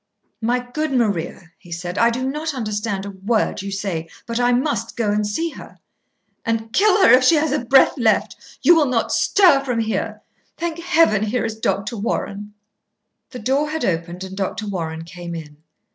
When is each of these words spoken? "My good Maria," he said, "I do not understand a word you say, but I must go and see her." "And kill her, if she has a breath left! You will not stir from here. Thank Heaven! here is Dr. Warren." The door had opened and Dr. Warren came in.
"My 0.41 0.57
good 0.73 0.91
Maria," 0.91 1.51
he 1.59 1.71
said, 1.71 1.99
"I 1.99 2.09
do 2.09 2.27
not 2.27 2.55
understand 2.55 3.05
a 3.05 3.11
word 3.11 3.61
you 3.61 3.69
say, 3.71 4.09
but 4.25 4.39
I 4.39 4.51
must 4.51 4.97
go 4.97 5.11
and 5.11 5.27
see 5.27 5.51
her." 5.51 5.77
"And 6.43 6.73
kill 6.73 7.03
her, 7.03 7.11
if 7.11 7.23
she 7.23 7.35
has 7.35 7.51
a 7.51 7.63
breath 7.63 7.99
left! 7.99 8.35
You 8.63 8.73
will 8.75 8.87
not 8.87 9.11
stir 9.11 9.63
from 9.63 9.77
here. 9.77 10.23
Thank 10.57 10.79
Heaven! 10.79 11.21
here 11.21 11.45
is 11.45 11.55
Dr. 11.59 11.97
Warren." 11.97 12.55
The 13.29 13.37
door 13.37 13.69
had 13.69 13.85
opened 13.85 14.23
and 14.23 14.35
Dr. 14.35 14.65
Warren 14.65 15.03
came 15.03 15.35
in. 15.35 15.57